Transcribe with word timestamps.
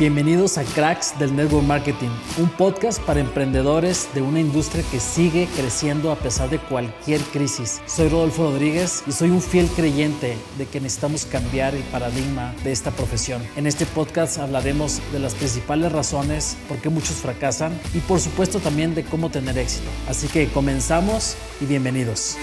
Bienvenidos 0.00 0.56
a 0.56 0.64
Cracks 0.64 1.18
del 1.18 1.36
Network 1.36 1.66
Marketing, 1.66 2.08
un 2.38 2.48
podcast 2.48 2.98
para 3.02 3.20
emprendedores 3.20 4.08
de 4.14 4.22
una 4.22 4.40
industria 4.40 4.82
que 4.90 4.98
sigue 4.98 5.46
creciendo 5.54 6.10
a 6.10 6.16
pesar 6.16 6.48
de 6.48 6.58
cualquier 6.58 7.20
crisis. 7.20 7.82
Soy 7.84 8.08
Rodolfo 8.08 8.44
Rodríguez 8.44 9.04
y 9.06 9.12
soy 9.12 9.28
un 9.28 9.42
fiel 9.42 9.68
creyente 9.68 10.38
de 10.56 10.64
que 10.64 10.80
necesitamos 10.80 11.26
cambiar 11.26 11.74
el 11.74 11.82
paradigma 11.82 12.54
de 12.64 12.72
esta 12.72 12.92
profesión. 12.92 13.42
En 13.56 13.66
este 13.66 13.84
podcast 13.84 14.38
hablaremos 14.38 15.02
de 15.12 15.18
las 15.18 15.34
principales 15.34 15.92
razones 15.92 16.56
por 16.66 16.78
qué 16.78 16.88
muchos 16.88 17.16
fracasan 17.16 17.78
y 17.92 17.98
por 17.98 18.20
supuesto 18.20 18.58
también 18.58 18.94
de 18.94 19.04
cómo 19.04 19.28
tener 19.28 19.58
éxito. 19.58 19.90
Así 20.08 20.28
que 20.28 20.48
comenzamos 20.48 21.36
y 21.60 21.66
bienvenidos. 21.66 22.38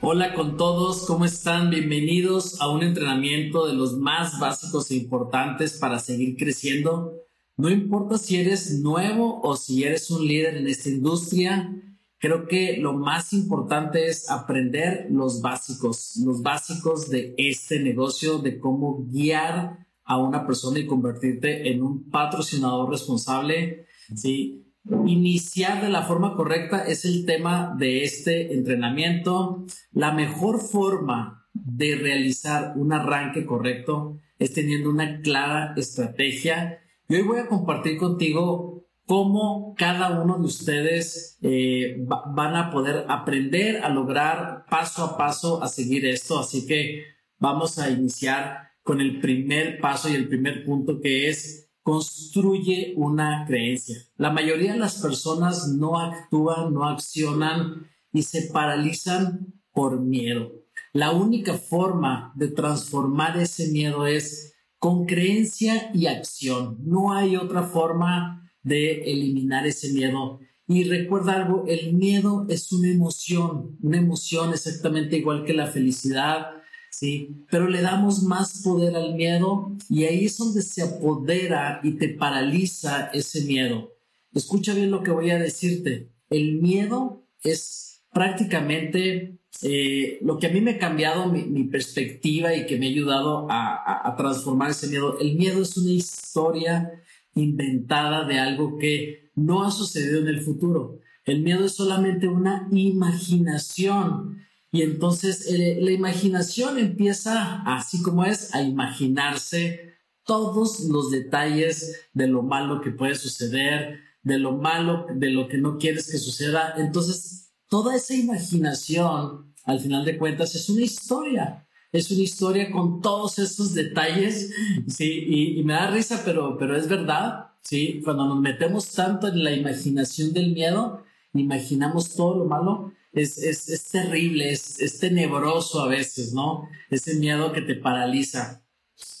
Hola 0.00 0.32
con 0.32 0.56
todos, 0.56 1.06
¿cómo 1.06 1.24
están? 1.24 1.70
Bienvenidos 1.70 2.60
a 2.60 2.68
un 2.68 2.84
entrenamiento 2.84 3.66
de 3.66 3.74
los 3.74 3.98
más 3.98 4.38
básicos 4.38 4.92
e 4.92 4.94
importantes 4.94 5.76
para 5.76 5.98
seguir 5.98 6.36
creciendo. 6.36 7.14
No 7.56 7.68
importa 7.68 8.16
si 8.16 8.36
eres 8.36 8.78
nuevo 8.78 9.40
o 9.42 9.56
si 9.56 9.82
eres 9.82 10.08
un 10.12 10.24
líder 10.24 10.58
en 10.58 10.68
esta 10.68 10.88
industria, 10.88 11.74
creo 12.18 12.46
que 12.46 12.76
lo 12.76 12.92
más 12.92 13.32
importante 13.32 14.06
es 14.06 14.30
aprender 14.30 15.08
los 15.10 15.42
básicos, 15.42 16.14
los 16.24 16.42
básicos 16.42 17.10
de 17.10 17.34
este 17.36 17.80
negocio, 17.80 18.38
de 18.38 18.60
cómo 18.60 19.04
guiar 19.04 19.84
a 20.04 20.16
una 20.16 20.46
persona 20.46 20.78
y 20.78 20.86
convertirte 20.86 21.72
en 21.72 21.82
un 21.82 22.08
patrocinador 22.08 22.88
responsable, 22.88 23.86
¿sí? 24.14 24.67
Iniciar 25.06 25.82
de 25.82 25.90
la 25.90 26.02
forma 26.02 26.34
correcta 26.34 26.84
es 26.86 27.04
el 27.04 27.26
tema 27.26 27.74
de 27.78 28.04
este 28.04 28.54
entrenamiento. 28.54 29.66
La 29.92 30.12
mejor 30.12 30.60
forma 30.60 31.46
de 31.52 31.96
realizar 31.96 32.72
un 32.76 32.92
arranque 32.92 33.44
correcto 33.44 34.18
es 34.38 34.54
teniendo 34.54 34.90
una 34.90 35.20
clara 35.20 35.74
estrategia. 35.76 36.80
Y 37.08 37.16
hoy 37.16 37.22
voy 37.22 37.38
a 37.38 37.48
compartir 37.48 37.98
contigo 37.98 38.86
cómo 39.06 39.74
cada 39.76 40.20
uno 40.20 40.38
de 40.38 40.44
ustedes 40.44 41.38
eh, 41.42 41.96
van 42.06 42.56
a 42.56 42.70
poder 42.70 43.06
aprender 43.08 43.82
a 43.82 43.88
lograr 43.88 44.66
paso 44.70 45.04
a 45.04 45.16
paso 45.16 45.62
a 45.62 45.68
seguir 45.68 46.06
esto. 46.06 46.38
Así 46.38 46.66
que 46.66 47.04
vamos 47.38 47.78
a 47.78 47.90
iniciar 47.90 48.68
con 48.82 49.00
el 49.00 49.20
primer 49.20 49.80
paso 49.80 50.08
y 50.08 50.14
el 50.14 50.28
primer 50.28 50.64
punto 50.64 51.00
que 51.00 51.28
es 51.28 51.67
construye 51.88 52.92
una 52.98 53.46
creencia. 53.46 53.96
La 54.18 54.30
mayoría 54.30 54.74
de 54.74 54.78
las 54.78 55.00
personas 55.00 55.68
no 55.68 55.98
actúan, 55.98 56.74
no 56.74 56.84
accionan 56.84 57.86
y 58.12 58.24
se 58.24 58.50
paralizan 58.52 59.54
por 59.72 59.98
miedo. 59.98 60.52
La 60.92 61.12
única 61.12 61.54
forma 61.54 62.34
de 62.36 62.48
transformar 62.48 63.38
ese 63.38 63.68
miedo 63.68 64.06
es 64.06 64.54
con 64.78 65.06
creencia 65.06 65.90
y 65.94 66.08
acción. 66.08 66.76
No 66.84 67.14
hay 67.14 67.36
otra 67.36 67.62
forma 67.62 68.52
de 68.62 69.10
eliminar 69.10 69.66
ese 69.66 69.90
miedo. 69.94 70.40
Y 70.66 70.84
recuerda 70.84 71.36
algo, 71.36 71.64
el 71.68 71.94
miedo 71.94 72.44
es 72.50 72.70
una 72.70 72.90
emoción, 72.90 73.78
una 73.80 73.96
emoción 73.96 74.50
exactamente 74.50 75.16
igual 75.16 75.46
que 75.46 75.54
la 75.54 75.68
felicidad, 75.68 76.48
¿sí? 76.90 77.44
Pero 77.50 77.68
le 77.68 77.80
damos 77.80 78.22
más 78.22 78.62
poder 78.62 78.96
al 78.96 79.14
miedo 79.14 79.76
y 79.88 80.04
ahí 80.04 80.26
es 80.26 80.36
donde 80.38 80.62
se 80.62 80.82
apodera 80.82 81.80
y 81.82 81.92
te 81.92 82.08
paraliza 82.08 83.10
ese 83.12 83.42
miedo. 83.44 83.94
Escucha 84.34 84.74
bien 84.74 84.90
lo 84.90 85.02
que 85.02 85.10
voy 85.10 85.30
a 85.30 85.38
decirte. 85.38 86.10
El 86.30 86.60
miedo 86.60 87.26
es 87.42 88.02
prácticamente 88.12 89.38
eh, 89.62 90.18
lo 90.22 90.38
que 90.38 90.46
a 90.46 90.50
mí 90.50 90.60
me 90.60 90.72
ha 90.72 90.78
cambiado 90.78 91.26
mi, 91.26 91.64
perspectiva 91.64 92.54
y 92.54 92.66
que 92.66 92.78
me 92.78 92.86
ha 92.86 92.90
ayudado 92.90 93.50
a, 93.50 94.08
a 94.08 94.16
transformar 94.16 94.70
ese 94.70 94.88
miedo. 94.88 95.18
El 95.18 95.36
miedo 95.36 95.62
es 95.62 95.76
una 95.76 95.92
historia 95.92 96.92
inventada 97.34 98.26
de 98.26 98.38
algo 98.38 98.78
que 98.78 99.30
no 99.34 99.64
ha 99.64 99.70
sucedido 99.70 100.20
en 100.20 100.28
el 100.28 100.40
futuro. 100.40 101.00
El 101.24 101.42
miedo 101.42 101.64
es 101.64 101.72
solamente 101.72 102.28
una 102.28 102.68
imaginación 102.72 104.38
y 104.70 104.82
entonces 104.82 105.46
eh, 105.50 105.78
la 105.80 105.92
imaginación 105.92 106.78
empieza, 106.78 107.62
así 107.62 108.02
como 108.02 108.24
es, 108.24 108.54
a 108.54 108.62
imaginarse 108.62 109.94
todos 110.24 110.80
los 110.80 111.10
detalles 111.10 112.08
de 112.12 112.26
lo 112.26 112.42
malo 112.42 112.82
que 112.82 112.90
puede 112.90 113.14
suceder, 113.14 114.00
de 114.22 114.38
lo 114.38 114.52
malo, 114.52 115.06
de 115.14 115.30
lo 115.30 115.48
que 115.48 115.56
no 115.56 115.78
quieres 115.78 116.10
que 116.10 116.18
suceda. 116.18 116.74
Entonces, 116.76 117.54
toda 117.68 117.96
esa 117.96 118.14
imaginación, 118.14 119.54
al 119.64 119.80
final 119.80 120.04
de 120.04 120.18
cuentas, 120.18 120.54
es 120.54 120.68
una 120.68 120.82
historia. 120.82 121.66
Es 121.90 122.10
una 122.10 122.20
historia 122.20 122.70
con 122.70 123.00
todos 123.00 123.38
esos 123.38 123.72
detalles, 123.72 124.52
sí, 124.88 125.24
y, 125.26 125.58
y 125.60 125.64
me 125.64 125.72
da 125.72 125.90
risa, 125.90 126.20
pero, 126.22 126.58
pero 126.58 126.76
es 126.76 126.86
verdad, 126.86 127.52
sí. 127.62 128.02
Cuando 128.04 128.26
nos 128.26 128.40
metemos 128.40 128.90
tanto 128.90 129.28
en 129.28 129.42
la 129.42 129.52
imaginación 129.52 130.34
del 130.34 130.52
miedo, 130.52 131.02
imaginamos 131.32 132.14
todo 132.14 132.36
lo 132.36 132.44
malo, 132.44 132.92
es, 133.12 133.38
es, 133.38 133.68
es 133.68 133.88
terrible, 133.88 134.50
es, 134.50 134.80
es, 134.80 134.98
tenebroso 134.98 135.80
a 135.82 135.88
veces, 135.88 136.32
¿no? 136.32 136.68
Ese 136.90 137.14
miedo 137.14 137.52
que 137.52 137.62
te 137.62 137.74
paraliza. 137.74 138.62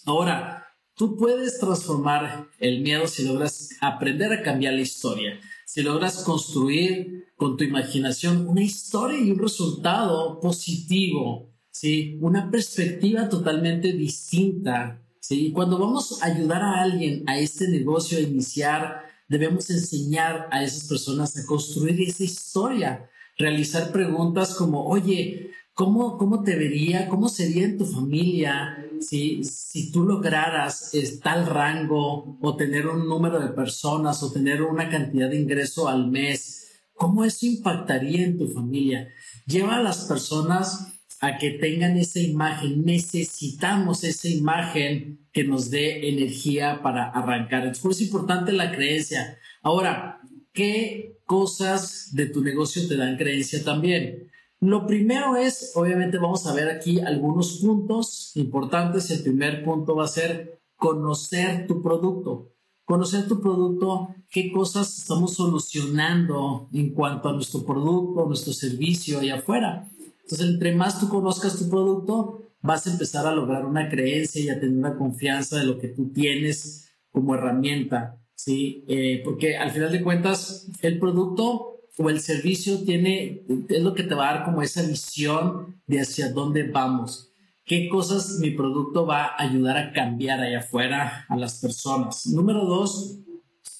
Ahora, 0.04 0.66
tú 0.94 1.16
puedes 1.16 1.58
transformar 1.58 2.48
el 2.58 2.80
miedo 2.80 3.06
si 3.06 3.24
logras 3.24 3.70
aprender 3.80 4.32
a 4.32 4.42
cambiar 4.42 4.74
la 4.74 4.80
historia, 4.80 5.40
si 5.64 5.82
logras 5.82 6.24
construir 6.24 7.26
con 7.36 7.56
tu 7.56 7.64
imaginación 7.64 8.46
una 8.48 8.62
historia 8.62 9.18
y 9.18 9.30
un 9.30 9.38
resultado 9.38 10.40
positivo, 10.40 11.52
¿sí? 11.70 12.18
Una 12.20 12.50
perspectiva 12.50 13.28
totalmente 13.28 13.92
distinta, 13.92 15.02
¿sí? 15.20 15.46
Y 15.46 15.52
cuando 15.52 15.78
vamos 15.78 16.22
a 16.22 16.26
ayudar 16.26 16.62
a 16.62 16.82
alguien 16.82 17.22
a 17.26 17.38
este 17.38 17.68
negocio 17.68 18.18
a 18.18 18.22
iniciar, 18.22 19.02
debemos 19.28 19.70
enseñar 19.70 20.48
a 20.50 20.64
esas 20.64 20.88
personas 20.88 21.36
a 21.36 21.46
construir 21.46 22.00
esa 22.00 22.24
historia 22.24 23.08
realizar 23.38 23.92
preguntas 23.92 24.54
como, 24.54 24.84
oye, 24.86 25.52
¿cómo, 25.72 26.18
cómo 26.18 26.42
te 26.42 26.56
vería, 26.56 27.08
cómo 27.08 27.28
sería 27.28 27.64
en 27.64 27.78
tu 27.78 27.86
familia 27.86 28.84
si, 29.00 29.44
si 29.44 29.92
tú 29.92 30.04
lograras 30.04 30.92
tal 31.22 31.46
rango 31.46 32.36
o 32.40 32.56
tener 32.56 32.88
un 32.88 33.08
número 33.08 33.38
de 33.40 33.50
personas 33.50 34.22
o 34.22 34.32
tener 34.32 34.62
una 34.62 34.90
cantidad 34.90 35.30
de 35.30 35.40
ingreso 35.40 35.88
al 35.88 36.10
mes? 36.10 36.72
¿Cómo 36.94 37.24
eso 37.24 37.46
impactaría 37.46 38.24
en 38.24 38.36
tu 38.36 38.48
familia? 38.48 39.08
Lleva 39.46 39.76
a 39.76 39.82
las 39.82 40.06
personas 40.06 40.98
a 41.20 41.38
que 41.38 41.50
tengan 41.50 41.96
esa 41.96 42.18
imagen. 42.18 42.84
Necesitamos 42.84 44.02
esa 44.02 44.28
imagen 44.28 45.28
que 45.32 45.44
nos 45.44 45.70
dé 45.70 46.08
energía 46.08 46.80
para 46.82 47.08
arrancar. 47.08 47.66
Es 47.66 48.00
importante 48.00 48.52
la 48.52 48.72
creencia. 48.72 49.38
Ahora, 49.62 50.20
¿qué 50.52 51.17
cosas 51.28 52.08
de 52.12 52.24
tu 52.26 52.42
negocio 52.42 52.88
te 52.88 52.96
dan 52.96 53.18
creencia 53.18 53.62
también. 53.62 54.30
Lo 54.60 54.86
primero 54.86 55.36
es, 55.36 55.72
obviamente 55.74 56.16
vamos 56.16 56.46
a 56.46 56.54
ver 56.54 56.70
aquí 56.70 57.00
algunos 57.00 57.58
puntos 57.58 58.32
importantes. 58.34 59.10
El 59.10 59.22
primer 59.22 59.62
punto 59.62 59.94
va 59.94 60.04
a 60.04 60.08
ser 60.08 60.58
conocer 60.76 61.66
tu 61.66 61.82
producto. 61.82 62.54
Conocer 62.86 63.28
tu 63.28 63.42
producto, 63.42 64.08
qué 64.30 64.50
cosas 64.50 64.96
estamos 64.96 65.34
solucionando 65.34 66.70
en 66.72 66.94
cuanto 66.94 67.28
a 67.28 67.34
nuestro 67.34 67.62
producto, 67.66 68.24
nuestro 68.24 68.54
servicio 68.54 69.18
allá 69.18 69.36
afuera. 69.36 69.86
Entonces, 70.22 70.48
entre 70.48 70.74
más 70.74 70.98
tú 70.98 71.10
conozcas 71.10 71.58
tu 71.58 71.68
producto, 71.68 72.52
vas 72.62 72.86
a 72.86 72.90
empezar 72.90 73.26
a 73.26 73.34
lograr 73.34 73.66
una 73.66 73.90
creencia 73.90 74.40
y 74.40 74.48
a 74.48 74.58
tener 74.58 74.78
una 74.78 74.96
confianza 74.96 75.58
de 75.58 75.66
lo 75.66 75.78
que 75.78 75.88
tú 75.88 76.08
tienes 76.08 76.88
como 77.12 77.34
herramienta. 77.34 78.18
¿Sí? 78.38 78.84
Eh, 78.86 79.20
porque 79.24 79.56
al 79.56 79.72
final 79.72 79.90
de 79.90 80.02
cuentas, 80.02 80.68
el 80.80 80.98
producto 80.98 81.80
o 81.98 82.08
el 82.08 82.20
servicio 82.20 82.84
tiene, 82.84 83.42
es 83.68 83.82
lo 83.82 83.94
que 83.94 84.04
te 84.04 84.14
va 84.14 84.30
a 84.30 84.34
dar 84.34 84.44
como 84.44 84.62
esa 84.62 84.82
visión 84.82 85.80
de 85.86 86.00
hacia 86.00 86.30
dónde 86.30 86.62
vamos. 86.62 87.32
¿Qué 87.64 87.88
cosas 87.88 88.38
mi 88.38 88.52
producto 88.52 89.04
va 89.04 89.24
a 89.24 89.42
ayudar 89.42 89.76
a 89.76 89.92
cambiar 89.92 90.40
allá 90.40 90.60
afuera 90.60 91.26
a 91.28 91.36
las 91.36 91.60
personas? 91.60 92.26
Número 92.26 92.64
dos, 92.64 93.18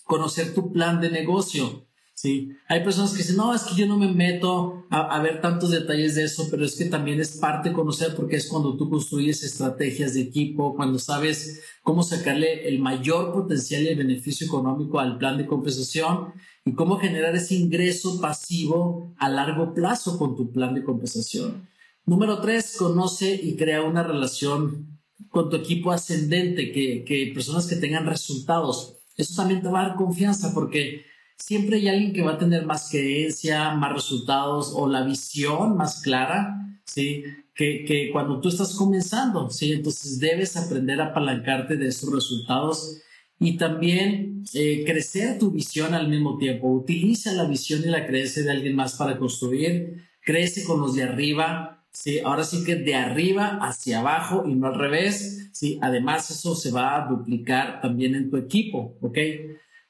conocer 0.05 0.53
tu 0.55 0.73
plan 0.73 1.01
de 1.01 1.11
negocio. 1.11 1.87
Sí, 2.21 2.51
hay 2.67 2.83
personas 2.83 3.13
que 3.13 3.19
dicen, 3.19 3.37
no, 3.37 3.55
es 3.55 3.63
que 3.63 3.77
yo 3.77 3.87
no 3.87 3.97
me 3.97 4.11
meto 4.11 4.89
a, 4.91 5.23
ver 5.23 5.41
tantos 5.41 5.71
detalles 5.71 6.17
de 6.17 6.25
eso, 6.25 6.49
pero 6.51 6.65
es 6.65 6.75
que 6.75 6.87
también 6.87 7.21
es 7.21 7.37
parte 7.37 7.73
conocer 7.73 8.17
porque 8.17 8.35
es 8.35 8.49
cuando 8.49 8.77
tú 8.77 8.91
construyes 8.91 9.45
estrategias 9.45 10.15
de 10.15 10.23
equipo, 10.23 10.75
cuando 10.75 10.99
sabes 10.99 11.63
cómo 11.85 12.03
sacarle 12.03 12.67
el 12.67 12.81
mayor 12.81 13.33
potencial 13.33 13.85
y 13.85 13.87
el 13.87 13.99
beneficio 13.99 14.49
económico 14.49 14.99
al 14.99 15.17
plan 15.17 15.39
de 15.39 15.47
compensación 15.47 16.33
y 16.65 16.73
cómo 16.73 16.99
generar 16.99 17.37
ese 17.37 17.55
ingreso 17.55 18.21
pasivo 18.21 19.15
a 19.19 19.29
largo 19.29 19.73
plazo 19.73 20.19
con 20.19 20.35
tu 20.35 20.51
plan 20.51 20.75
de 20.75 20.83
compensación. 20.83 21.69
Número 22.05 22.41
tres, 22.41 22.75
conoce 22.77 23.33
y 23.33 23.55
crea 23.55 23.85
una 23.85 24.03
relación 24.03 24.99
con 25.29 25.51
tu 25.51 25.55
equipo 25.55 25.93
ascendente, 25.93 26.73
que, 26.73 27.05
que 27.05 27.31
personas 27.33 27.67
que 27.69 27.77
tengan 27.77 28.07
resultados. 28.07 28.97
Eso 29.17 29.37
también 29.37 29.63
te 29.63 29.69
va 29.69 29.83
a 29.83 29.89
dar 29.91 29.97
confianza 29.97 30.53
porque 30.53 31.07
siempre 31.39 31.77
hay 31.77 31.89
alguien 31.89 32.13
que 32.13 32.23
va 32.23 32.33
a 32.33 32.39
tener 32.39 32.67
más 32.67 32.91
creencia, 32.91 33.75
más 33.75 33.93
resultados 33.93 34.73
o 34.75 34.89
la 34.89 35.03
visión 35.03 35.77
más 35.77 36.03
clara, 36.03 36.81
¿sí? 36.85 37.25
que, 37.55 37.85
que 37.85 38.11
cuando 38.13 38.41
tú 38.41 38.49
estás 38.49 38.75
comenzando, 38.75 39.51
¿sí? 39.51 39.73
Entonces 39.73 40.21
debes 40.21 40.57
aprender 40.57 41.01
a 41.01 41.07
apalancarte 41.07 41.77
de 41.77 41.89
esos 41.89 42.13
resultados 42.13 43.01
y 43.41 43.57
también 43.57 44.45
eh, 44.55 44.85
crecer 44.85 45.39
tu 45.39 45.51
visión 45.51 45.95
al 45.95 46.09
mismo 46.09 46.39
tiempo. 46.39 46.69
Utiliza 46.69 47.33
la 47.33 47.45
visión 47.45 47.83
y 47.85 47.87
la 47.87 48.07
creencia 48.07 48.43
de 48.43 48.51
alguien 48.51 48.77
más 48.77 48.95
para 48.95 49.19
construir. 49.19 50.05
Crece 50.21 50.65
con 50.65 50.81
los 50.81 50.95
de 50.95 51.05
arriba. 51.05 51.85
¿sí? 51.93 52.19
Ahora 52.21 52.45
sí 52.45 52.65
que 52.65 52.77
de 52.77 52.95
arriba 52.95 53.59
hacia 53.61 54.01
abajo 54.01 54.45
y 54.47 54.55
no 54.55 54.69
al 54.69 54.79
revés. 54.79 55.51
¿sí? 55.53 55.79
Además, 55.83 56.31
eso 56.31 56.55
se 56.55 56.71
va 56.71 56.97
a 56.97 57.09
duplicar 57.09 57.81
también 57.81 58.15
en 58.15 58.31
tu 58.31 58.37
equipo. 58.37 58.97
¿ok? 59.01 59.19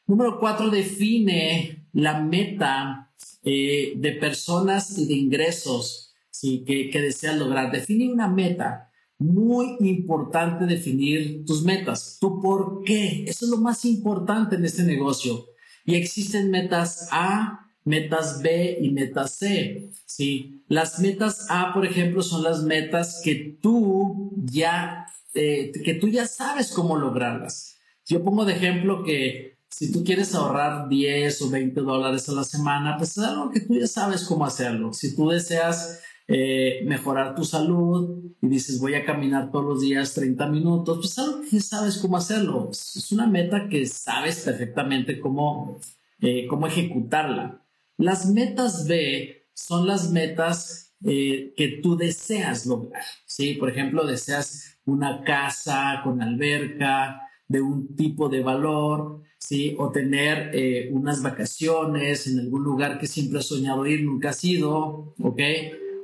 Número 0.08 0.40
cuatro, 0.40 0.70
define 0.70 1.84
la 1.92 2.18
meta 2.22 3.12
eh, 3.44 3.92
de 3.94 4.12
personas 4.12 4.96
y 4.96 5.06
de 5.06 5.12
ingresos 5.12 6.14
¿sí? 6.30 6.64
que, 6.66 6.88
que 6.88 7.02
deseas 7.02 7.36
lograr. 7.36 7.70
Define 7.70 8.10
una 8.10 8.26
meta. 8.26 8.90
Muy 9.18 9.76
importante 9.80 10.64
definir 10.64 11.44
tus 11.44 11.62
metas. 11.62 12.16
Tu 12.18 12.40
por 12.40 12.84
qué. 12.84 13.24
Eso 13.26 13.44
es 13.44 13.50
lo 13.50 13.58
más 13.58 13.84
importante 13.84 14.56
en 14.56 14.64
este 14.64 14.82
negocio. 14.82 15.44
Y 15.84 15.96
existen 15.96 16.50
metas 16.50 17.08
A, 17.12 17.66
metas 17.84 18.40
B 18.40 18.78
y 18.80 18.90
metas 18.90 19.34
C. 19.34 19.90
¿sí? 20.06 20.64
Las 20.68 21.00
metas 21.00 21.48
A, 21.50 21.74
por 21.74 21.84
ejemplo, 21.84 22.22
son 22.22 22.44
las 22.44 22.62
metas 22.62 23.20
que 23.22 23.58
tú 23.60 24.32
ya, 24.36 25.06
eh, 25.34 25.70
que 25.84 25.92
tú 25.92 26.08
ya 26.08 26.26
sabes 26.26 26.72
cómo 26.72 26.96
lograrlas. 26.96 27.76
Yo 28.06 28.24
pongo 28.24 28.46
de 28.46 28.54
ejemplo 28.54 29.04
que 29.04 29.57
si 29.70 29.92
tú 29.92 30.02
quieres 30.02 30.34
ahorrar 30.34 30.88
10 30.88 31.42
o 31.42 31.50
20 31.50 31.80
dólares 31.82 32.28
a 32.28 32.32
la 32.32 32.44
semana, 32.44 32.96
pues 32.96 33.16
es 33.16 33.24
algo 33.24 33.50
que 33.50 33.60
tú 33.60 33.74
ya 33.74 33.86
sabes 33.86 34.24
cómo 34.24 34.44
hacerlo. 34.44 34.92
Si 34.92 35.14
tú 35.14 35.28
deseas 35.28 36.00
eh, 36.26 36.82
mejorar 36.84 37.34
tu 37.34 37.44
salud 37.44 38.22
y 38.42 38.48
dices 38.48 38.80
voy 38.80 38.94
a 38.94 39.04
caminar 39.04 39.50
todos 39.50 39.64
los 39.64 39.80
días 39.80 40.14
30 40.14 40.46
minutos, 40.48 40.98
pues 40.98 41.18
algo 41.18 41.40
que 41.48 41.60
sabes 41.60 41.98
cómo 41.98 42.16
hacerlo. 42.16 42.70
Es 42.70 43.12
una 43.12 43.26
meta 43.26 43.68
que 43.68 43.86
sabes 43.86 44.40
perfectamente 44.40 45.20
cómo, 45.20 45.80
eh, 46.20 46.46
cómo 46.46 46.66
ejecutarla. 46.66 47.64
Las 47.96 48.26
metas 48.26 48.86
B 48.86 49.48
son 49.54 49.86
las 49.86 50.10
metas 50.10 50.94
eh, 51.04 51.54
que 51.56 51.80
tú 51.82 51.96
deseas 51.96 52.66
lograr. 52.66 53.02
¿sí? 53.26 53.54
Por 53.54 53.70
ejemplo, 53.70 54.06
deseas 54.06 54.78
una 54.84 55.22
casa 55.22 56.00
con 56.02 56.22
alberca 56.22 57.22
de 57.46 57.60
un 57.60 57.96
tipo 57.96 58.28
de 58.28 58.42
valor, 58.42 59.22
¿sí? 59.48 59.74
O 59.78 59.90
tener 59.90 60.50
unas 60.92 61.22
vacaciones 61.22 62.26
en 62.26 62.38
algún 62.38 62.62
lugar 62.64 62.98
que 62.98 63.06
siempre 63.06 63.38
has 63.38 63.46
soñado 63.46 63.86
ir, 63.86 64.04
nunca 64.04 64.28
has 64.28 64.44
ido, 64.44 65.14
¿ok? 65.22 65.40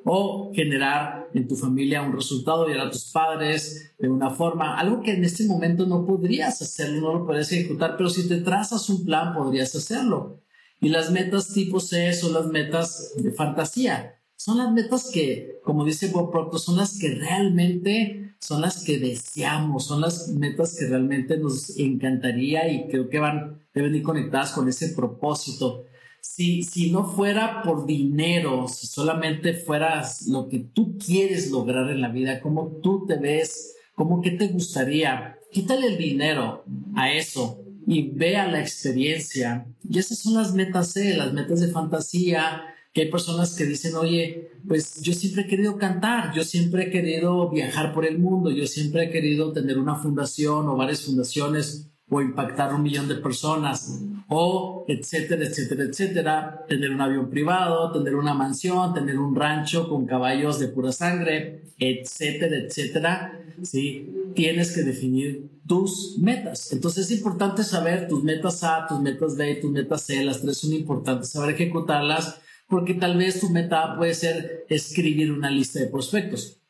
o 0.07 0.53
generar 0.55 1.31
en 1.33 1.49
tu 1.49 1.57
familia 1.57 2.03
un 2.03 2.13
resultado, 2.13 2.69
y 2.69 2.79
a 2.79 2.91
tus 2.91 3.07
padres 3.11 3.95
de 3.99 4.09
una 4.09 4.31
forma, 4.31 4.79
algo 4.79 5.03
que 5.03 5.13
en 5.13 5.25
este 5.25 5.47
momento 5.47 5.87
no 5.87 6.05
podrías 6.05 6.61
hacerlo, 6.61 7.01
no 7.01 7.19
lo 7.21 7.27
podrías 7.27 7.51
ejecutar, 7.53 7.97
pero 7.97 8.11
si 8.11 8.29
te 8.29 8.43
trazas 8.43 8.89
un 8.91 9.05
plan 9.05 9.35
podrías 9.35 9.75
hacerlo. 9.75 10.43
Y 10.81 10.91
las 10.91 11.11
metas 11.11 11.55
tipo 11.55 11.81
C 11.81 12.13
son 12.13 12.35
las 12.35 12.47
metas 12.49 13.15
de 13.17 13.33
fantasía. 13.33 14.21
Son 14.37 14.59
las 14.59 14.71
metas 14.73 15.11
que, 15.11 15.59
como 15.65 15.87
dice 15.87 16.09
Bob 16.09 16.31
Proctor, 16.31 16.61
son 16.61 16.77
las 16.77 16.99
que 16.99 17.15
realmente 17.15 18.24
son 18.45 18.61
las 18.61 18.85
que 18.85 18.99
deseamos, 18.99 19.87
son 19.87 20.03
las 20.03 20.29
metas 20.29 20.77
que 20.79 20.87
realmente 20.87 21.39
nos 21.39 21.79
encantaría 21.79 22.71
y 22.71 22.89
creo 22.89 23.09
que 23.09 23.19
van, 23.19 23.63
deben 23.73 23.95
ir 23.95 24.03
conectadas 24.03 24.53
con 24.53 24.69
ese 24.69 24.91
propósito. 24.91 25.87
Si, 26.21 26.63
si 26.63 26.91
no 26.91 27.07
fuera 27.07 27.63
por 27.63 27.87
dinero, 27.87 28.69
si 28.69 28.87
solamente 28.87 29.55
fueras 29.55 30.27
lo 30.27 30.51
que 30.51 30.59
tú 30.59 30.99
quieres 30.99 31.51
lograr 31.51 31.91
en 31.91 32.03
la 32.03 32.11
vida, 32.11 32.43
cómo 32.43 32.81
tú 32.83 33.07
te 33.07 33.17
ves, 33.17 33.77
cómo 33.95 34.21
que 34.21 34.33
te 34.33 34.49
gustaría, 34.49 35.39
quítale 35.51 35.87
el 35.87 35.97
dinero 35.97 36.67
a 36.97 37.13
eso 37.13 37.63
y 37.87 38.11
vea 38.11 38.47
la 38.47 38.61
experiencia. 38.61 39.67
Y 39.89 39.99
esas 39.99 40.19
son 40.19 40.35
las 40.35 40.53
metas 40.53 40.93
C, 40.93 41.17
las 41.17 41.33
metas 41.33 41.61
de 41.61 41.69
fantasía, 41.69 42.74
que 42.95 43.03
hay 43.03 43.11
personas 43.11 43.57
que 43.57 43.67
dicen, 43.67 43.97
oye, 43.97 44.53
pues 44.67 45.03
yo 45.03 45.13
siempre 45.13 45.43
he 45.43 45.47
querido 45.49 45.77
cantar, 45.77 46.33
yo 46.33 46.45
siempre 46.45 46.85
he 46.85 46.91
querido 46.91 47.51
viajar 47.51 47.93
por 47.93 48.07
el 48.07 48.19
mundo, 48.21 48.53
yo 48.53 48.69
siempre 48.69 49.05
he 49.05 49.11
querido 49.11 49.53
tener 49.53 49.79
una 49.79 49.97
fundación 49.97 50.69
o 50.69 50.77
varias 50.77 51.03
fundaciones 51.03 51.91
o 52.09 52.21
impactar 52.21 52.73
un 52.73 52.83
millón 52.83 53.09
de 53.09 53.17
personas, 53.17 54.01
o 54.29 54.85
etcétera, 54.87 55.45
etcétera, 55.45 55.85
etcétera, 55.85 56.65
tener 56.69 56.91
un 56.91 57.01
avión 57.01 57.29
privado, 57.31 57.91
tener 57.91 58.15
una 58.15 58.33
mansión, 58.33 58.95
tener 58.95 59.19
un 59.19 59.35
rancho 59.35 59.89
con 59.89 60.07
caballos 60.07 60.61
de 60.61 60.69
pura 60.69 60.93
sangre, 60.93 61.73
etcétera, 61.79 62.57
etcétera, 62.59 63.41
¿sí? 63.63 64.09
Tienes 64.37 64.73
que 64.73 64.83
definir 64.83 65.51
tus 65.67 66.17
metas. 66.19 66.73
Entonces 66.73 67.11
es 67.11 67.19
importante 67.19 67.65
saber 67.65 68.07
tus 68.07 68.23
metas 68.23 68.63
A, 68.63 68.87
tus 68.87 69.01
metas 69.01 69.37
B, 69.37 69.57
tus 69.57 69.73
metas 69.73 70.03
C, 70.03 70.23
las 70.23 70.43
tres 70.43 70.59
son 70.59 70.75
importantes, 70.75 71.31
saber 71.31 71.55
ejecutarlas, 71.55 72.41
porque 72.69 72.95
tal 72.95 73.17
vez 73.17 73.41
tu 73.41 73.51
meta 73.51 73.97
puede 73.97 74.15
ser 74.15 74.67
escribir 74.69 75.33
una 75.33 75.51
lista 75.51 75.81
de 75.81 75.89
prospectos. 75.89 76.61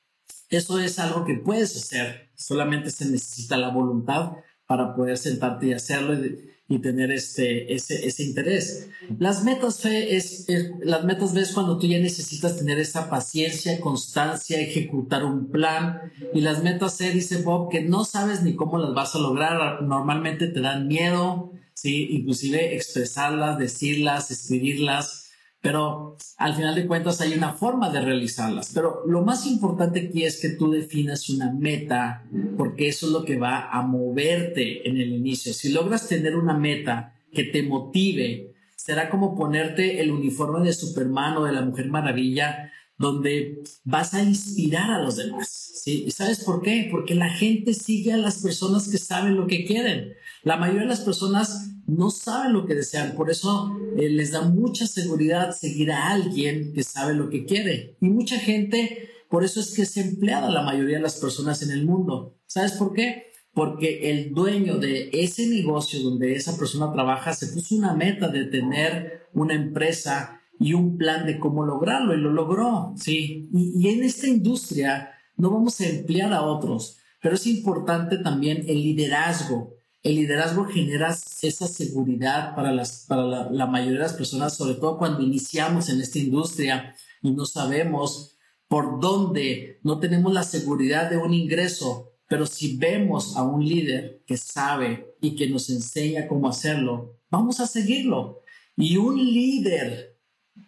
Eso 0.50 0.78
es 0.78 0.98
algo 0.98 1.24
que 1.24 1.34
puedes 1.34 1.76
hacer, 1.76 2.30
solamente 2.34 2.90
se 2.90 3.06
necesita 3.06 3.56
la 3.56 3.70
voluntad 3.70 4.32
para 4.66 4.94
poder 4.94 5.18
sentarte 5.18 5.68
y 5.68 5.72
hacerlo 5.72 6.14
y, 6.14 6.78
tener 6.80 7.12
este, 7.12 7.72
ese, 7.72 8.04
ese, 8.04 8.24
interés. 8.24 8.88
Las 9.20 9.44
metas 9.44 9.80
fe 9.80 10.16
es, 10.16 10.46
las 10.82 11.04
metas 11.04 11.32
ves 11.32 11.52
cuando 11.52 11.78
tú 11.78 11.86
ya 11.86 11.98
necesitas 11.98 12.56
tener 12.56 12.80
esa 12.80 13.08
paciencia, 13.08 13.80
constancia, 13.80 14.60
ejecutar 14.60 15.24
un 15.24 15.50
plan. 15.50 16.12
Y 16.32 16.40
las 16.40 16.64
metas 16.64 16.96
C, 16.96 17.12
dice 17.12 17.42
Bob, 17.42 17.70
que 17.70 17.82
no 17.82 18.04
sabes 18.04 18.42
ni 18.42 18.56
cómo 18.56 18.78
las 18.78 18.92
vas 18.92 19.14
a 19.14 19.20
lograr. 19.20 19.82
Normalmente 19.82 20.48
te 20.48 20.60
dan 20.60 20.88
miedo, 20.88 21.52
¿sí? 21.74 22.08
Inclusive 22.10 22.74
expresarlas, 22.74 23.56
decirlas, 23.58 24.32
escribirlas 24.32 25.23
pero 25.64 26.18
al 26.36 26.54
final 26.54 26.74
de 26.74 26.86
cuentas 26.86 27.22
hay 27.22 27.32
una 27.32 27.54
forma 27.54 27.88
de 27.88 28.02
realizarlas. 28.02 28.70
Pero 28.74 29.00
lo 29.06 29.22
más 29.22 29.46
importante 29.46 30.08
aquí 30.08 30.22
es 30.22 30.38
que 30.38 30.50
tú 30.50 30.70
definas 30.70 31.30
una 31.30 31.50
meta, 31.50 32.22
porque 32.58 32.88
eso 32.88 33.06
es 33.06 33.12
lo 33.12 33.24
que 33.24 33.38
va 33.38 33.70
a 33.70 33.80
moverte 33.80 34.86
en 34.86 34.98
el 34.98 35.14
inicio. 35.14 35.54
Si 35.54 35.72
logras 35.72 36.06
tener 36.06 36.36
una 36.36 36.52
meta 36.52 37.14
que 37.32 37.44
te 37.44 37.62
motive, 37.62 38.52
será 38.76 39.08
como 39.08 39.34
ponerte 39.34 40.02
el 40.02 40.10
uniforme 40.10 40.66
de 40.66 40.74
Superman 40.74 41.38
o 41.38 41.44
de 41.44 41.52
la 41.52 41.62
Mujer 41.62 41.88
Maravilla, 41.88 42.70
donde 42.96 43.62
vas 43.84 44.14
a 44.14 44.22
inspirar 44.22 44.90
a 44.90 45.02
los 45.02 45.16
demás. 45.16 45.48
¿sí? 45.82 46.04
¿Y 46.06 46.10
sabes 46.10 46.40
por 46.44 46.62
qué? 46.62 46.88
Porque 46.90 47.14
la 47.14 47.30
gente 47.30 47.74
sigue 47.74 48.12
a 48.12 48.16
las 48.16 48.38
personas 48.42 48.88
que 48.88 48.98
saben 48.98 49.36
lo 49.36 49.46
que 49.46 49.64
quieren. 49.64 50.14
La 50.42 50.56
mayoría 50.56 50.82
de 50.82 50.88
las 50.88 51.00
personas 51.00 51.70
no 51.86 52.10
saben 52.10 52.52
lo 52.52 52.66
que 52.66 52.74
desean, 52.74 53.14
por 53.14 53.30
eso 53.30 53.78
eh, 53.96 54.08
les 54.08 54.30
da 54.30 54.42
mucha 54.42 54.86
seguridad 54.86 55.52
seguir 55.52 55.92
a 55.92 56.10
alguien 56.10 56.72
que 56.72 56.82
sabe 56.82 57.14
lo 57.14 57.28
que 57.28 57.44
quiere. 57.44 57.96
Y 58.00 58.08
mucha 58.08 58.38
gente, 58.38 59.10
por 59.28 59.44
eso 59.44 59.60
es 59.60 59.72
que 59.74 59.82
es 59.82 59.96
empleada 59.96 60.50
la 60.50 60.62
mayoría 60.62 60.96
de 60.96 61.02
las 61.02 61.16
personas 61.16 61.62
en 61.62 61.70
el 61.70 61.84
mundo. 61.84 62.38
¿Sabes 62.46 62.72
por 62.72 62.94
qué? 62.94 63.26
Porque 63.52 64.10
el 64.10 64.32
dueño 64.32 64.78
de 64.78 65.10
ese 65.12 65.46
negocio 65.46 66.00
donde 66.02 66.34
esa 66.34 66.56
persona 66.56 66.92
trabaja 66.92 67.34
se 67.34 67.48
puso 67.48 67.74
una 67.76 67.94
meta 67.94 68.28
de 68.28 68.46
tener 68.46 69.28
una 69.32 69.54
empresa 69.54 70.40
y 70.64 70.72
un 70.72 70.96
plan 70.96 71.26
de 71.26 71.38
cómo 71.38 71.62
lograrlo 71.62 72.14
y 72.14 72.20
lo 72.20 72.32
logró, 72.32 72.94
¿sí? 72.96 73.50
Y, 73.52 73.86
en 73.86 74.02
esta 74.02 74.26
industria 74.26 75.10
no 75.36 75.50
vamos 75.50 75.78
a 75.80 75.86
emplear 75.86 76.32
a 76.32 76.40
otros, 76.42 76.96
pero 77.20 77.34
es 77.34 77.46
importante 77.46 78.16
también 78.16 78.64
el 78.66 78.80
liderazgo 78.82 79.74
el 80.02 80.16
liderazgo 80.16 80.66
genera 80.66 81.16
esa 81.42 81.66
seguridad 81.66 82.54
para, 82.54 82.72
las, 82.72 83.06
para 83.08 83.50
la, 83.50 83.66
mayoría 83.66 84.00
de 84.00 84.04
las 84.04 84.12
personas, 84.12 84.54
sobre 84.54 84.74
todo 84.74 84.98
cuando 84.98 85.22
iniciamos 85.22 85.88
en 85.88 86.02
esta 86.02 86.18
industria 86.18 86.94
y 87.22 87.30
no 87.30 87.46
sabemos 87.46 88.36
por 88.68 89.00
dónde, 89.00 89.80
no 89.82 90.00
tenemos 90.00 90.34
la 90.34 90.42
seguridad 90.42 91.08
de 91.08 91.16
un 91.16 91.32
ingreso, 91.32 92.12
pero 92.28 92.44
si 92.44 92.76
vemos 92.76 93.34
a 93.34 93.44
un 93.44 93.64
líder 93.66 94.22
que 94.26 94.36
sabe 94.36 95.16
y 95.22 95.36
que 95.36 95.48
nos 95.48 95.70
enseña 95.70 96.28
cómo 96.28 96.50
hacerlo, 96.50 97.18
vamos 97.30 97.60
a 97.60 97.66
seguirlo. 97.66 98.42
Y 98.76 98.98
un 98.98 99.16
líder, 99.16 100.13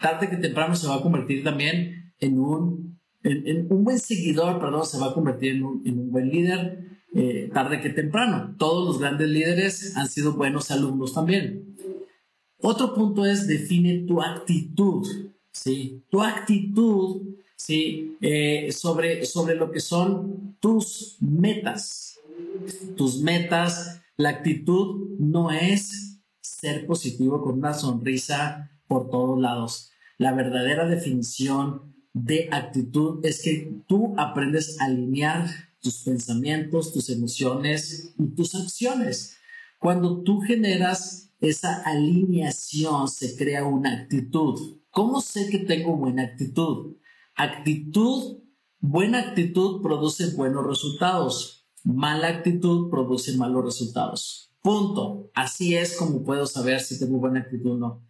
tarde 0.00 0.28
que 0.28 0.36
temprano, 0.36 0.74
se 0.76 0.86
va 0.86 0.96
a 0.96 1.02
convertir 1.02 1.42
también 1.44 2.12
en 2.18 2.38
un, 2.38 2.98
en, 3.22 3.66
un 3.70 3.84
buen 3.84 3.98
seguidor, 3.98 4.60
perdón, 4.60 4.86
se 4.86 4.98
va 4.98 5.06
a 5.06 5.14
convertir 5.14 5.56
en 5.56 5.64
un, 5.64 5.82
en 5.86 5.98
un 5.98 6.10
buen 6.10 6.28
líder 6.28 6.98
eh, 7.14 7.50
tarde 7.52 7.80
que 7.80 7.90
temprano. 7.90 8.54
Todos 8.58 8.86
los 8.86 8.98
grandes 8.98 9.28
líderes 9.28 9.96
han 9.96 10.08
sido 10.08 10.34
buenos 10.34 10.70
alumnos 10.70 11.14
también. 11.14 11.76
Otro 12.58 12.94
punto 12.94 13.24
es 13.24 13.46
define 13.46 14.04
tu 14.06 14.20
actitud, 14.20 15.06
¿sí? 15.52 16.02
Tu 16.10 16.22
actitud, 16.22 17.22
¿sí? 17.54 18.16
Eh, 18.20 18.72
sobre, 18.72 19.24
sobre 19.24 19.54
lo 19.54 19.70
que 19.70 19.80
son 19.80 20.56
tus 20.60 21.16
metas. 21.20 22.18
Tus 22.96 23.20
metas, 23.20 24.02
la 24.16 24.30
actitud 24.30 25.16
no 25.18 25.50
es 25.50 26.18
ser 26.40 26.86
positivo 26.86 27.42
con 27.42 27.58
una 27.58 27.74
sonrisa 27.74 28.70
por 28.86 29.10
todos 29.10 29.40
lados. 29.40 29.90
La 30.18 30.32
verdadera 30.32 30.86
definición 30.86 31.94
de 32.12 32.48
actitud 32.50 33.24
es 33.24 33.42
que 33.42 33.82
tú 33.86 34.14
aprendes 34.16 34.80
a 34.80 34.86
alinear 34.86 35.48
tus 35.80 36.02
pensamientos, 36.02 36.92
tus 36.92 37.10
emociones 37.10 38.14
y 38.18 38.34
tus 38.34 38.54
acciones. 38.54 39.36
Cuando 39.78 40.22
tú 40.22 40.40
generas 40.40 41.26
esa 41.40 41.82
alineación, 41.82 43.08
se 43.08 43.36
crea 43.36 43.64
una 43.64 43.92
actitud. 43.92 44.78
¿Cómo 44.90 45.20
sé 45.20 45.50
que 45.50 45.58
tengo 45.58 45.96
buena 45.96 46.22
actitud? 46.22 46.96
Actitud, 47.34 48.38
buena 48.80 49.20
actitud 49.20 49.82
produce 49.82 50.34
buenos 50.34 50.66
resultados. 50.66 51.66
Mala 51.84 52.28
actitud 52.28 52.88
produce 52.88 53.36
malos 53.36 53.64
resultados. 53.64 54.50
Punto. 54.62 55.30
Así 55.34 55.76
es 55.76 55.96
como 55.96 56.24
puedo 56.24 56.46
saber 56.46 56.80
si 56.80 56.98
tengo 56.98 57.18
buena 57.18 57.40
actitud 57.40 57.72
o 57.72 57.76
no. 57.76 58.06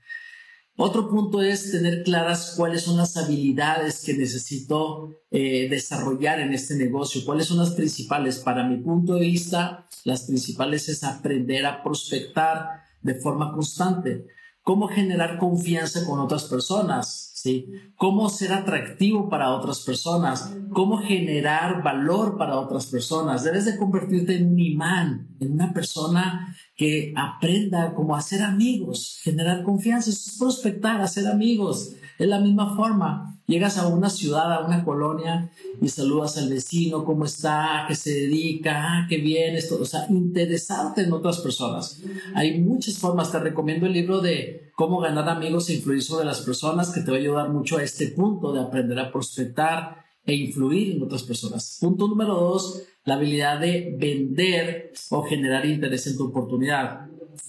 Otro 0.78 1.09
punto 1.09 1.40
es 1.40 1.71
tener 1.71 2.02
claras 2.02 2.52
cuáles 2.54 2.83
son 2.83 2.99
las 2.99 3.16
habilidades 3.16 4.04
que 4.04 4.12
necesito 4.12 5.11
eh, 5.30 5.68
desarrollar 5.71 6.38
en 6.40 6.52
este 6.52 6.76
negocio, 6.76 7.25
cuáles 7.25 7.47
son 7.47 7.59
las 7.59 7.71
principales. 7.71 8.38
Para 8.38 8.62
mi 8.62 8.76
punto 8.76 9.14
de 9.14 9.21
vista, 9.21 9.87
las 10.04 10.25
principales 10.25 10.90
es 10.90 11.02
aprender 11.02 11.64
a 11.64 11.83
prospectar 11.83 12.83
de 13.00 13.14
forma 13.14 13.52
constante, 13.54 14.26
cómo 14.66 14.88
generar 14.88 15.38
confianza 15.38 16.04
con 16.04 16.18
otras 16.18 16.46
personas, 16.46 17.30
¿sí? 17.35 17.66
cómo 17.94 18.28
ser 18.28 18.52
atractivo 18.52 19.28
para 19.28 19.52
otras 19.52 19.78
personas, 19.78 20.52
cómo 20.73 20.99
generar 20.99 21.85
valor 21.85 22.37
para 22.37 22.58
otras 22.58 22.87
personas. 22.87 23.44
Debes 23.44 23.64
de 23.64 23.76
convertirte 23.76 24.35
en 24.35 24.49
un 24.49 24.58
imán, 24.58 25.28
en 25.38 25.52
una 25.52 25.73
persona 25.73 26.52
que 26.75 27.14
aprenda 27.16 27.94
como 27.94 28.16
a 28.16 28.20
ser 28.20 28.42
amigos, 28.42 29.20
generar 29.23 29.62
confianza, 29.62 30.11
es 30.11 30.35
prospectar, 30.37 31.00
hacer 31.00 31.28
amigos. 31.28 31.92
Es 32.18 32.26
la 32.26 32.40
misma 32.40 32.75
forma. 32.75 33.36
Llegas 33.47 33.79
a 33.79 33.87
una 33.87 34.11
ciudad, 34.11 34.53
a 34.53 34.67
una 34.67 34.85
colonia 34.85 35.50
y 35.81 35.88
saludas 35.88 36.37
al 36.37 36.49
vecino, 36.49 37.05
cómo 37.05 37.25
está, 37.25 37.85
qué 37.87 37.95
se 37.95 38.12
dedica, 38.12 38.73
ah, 38.76 39.07
qué 39.09 39.19
bien, 39.19 39.55
esto, 39.55 39.79
o 39.81 39.85
sea, 39.85 40.07
interesarte 40.11 41.03
en 41.03 41.12
otras 41.12 41.38
personas. 41.38 42.00
Hay 42.35 42.61
muchas 42.61 42.99
formas. 42.99 43.31
Te 43.31 43.38
recomiendo 43.38 43.87
el 43.87 43.93
libro 43.93 44.21
de 44.21 44.73
cómo 44.75 44.99
ganar 44.99 45.29
amigos 45.29 45.71
e 45.71 45.75
influir 45.75 46.03
sobre 46.03 46.26
las 46.26 46.41
personas, 46.41 46.91
que 46.91 47.03
te 47.03 47.11
va 47.12 47.19
a 47.19 47.21
ayudar 47.21 47.50
mucho 47.50 47.79
a 47.79 47.85
este 47.85 48.09
punto 48.09 48.53
de 48.53 48.61
aprender 48.61 48.99
a 48.99 49.12
prospectar 49.12 50.05
e 50.25 50.35
influir 50.35 50.97
en 50.97 51.03
otras 51.05 51.23
personas. 51.23 51.79
Punto 51.81 52.09
número 52.09 52.35
dos, 52.35 52.83
la 53.05 53.15
habilidad 53.15 53.61
de 53.61 53.97
vender 53.97 54.93
o 55.11 55.23
generar 55.23 55.65
interés 55.65 56.09
en 56.09 56.17
tu 56.17 56.25
oportunidad. 56.26 57.07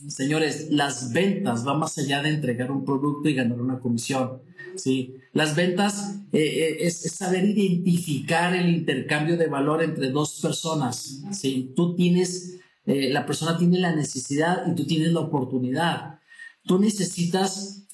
Señores, 0.08 0.68
las 0.70 1.12
ventas 1.12 1.64
van 1.64 1.80
más 1.80 1.98
allá 1.98 2.22
de 2.22 2.30
entregar 2.30 2.72
un 2.72 2.86
producto 2.86 3.30
y 3.30 3.34
ganar 3.34 3.60
una 3.60 3.80
comisión. 3.80 4.42
¿Sí? 4.78 5.16
Las 5.34 5.56
ventas 5.56 6.22
eh, 6.32 6.40
eh, 6.40 6.78
es, 6.82 7.02
saber 7.14 7.46
identificar 7.46 8.56
el 8.56 8.70
intercambio 8.70 9.38
de 9.38 9.48
valor 9.48 9.84
entre 9.84 10.10
dos 10.10 10.40
personas. 10.42 11.22
¿sí? 11.32 11.74
Tú 11.76 11.96
tienes, 11.96 12.60
eh, 12.86 13.10
la 13.10 13.26
persona 13.26 13.58
tiene 13.58 13.80
la 13.80 13.96
necesidad 13.96 14.64
y 14.68 14.76
tú 14.76 14.86
tienes 14.86 15.12
la 15.14 15.22
oportunidad. 15.22 16.20
Tú 16.64 16.80
necesitas, 16.80 17.88